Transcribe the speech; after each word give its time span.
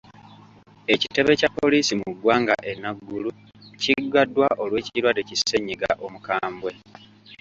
Ekitebe 0.93 1.31
kya 1.39 1.49
poliisi 1.57 1.93
mu 2.01 2.09
ggwanga 2.15 2.55
e 2.71 2.73
Naguru 2.81 3.29
kiggaddwa 3.81 4.47
olw’ekirwadde 4.63 5.21
ki 5.27 5.35
ssennyiga 5.39 5.89
omukambwe. 6.05 6.71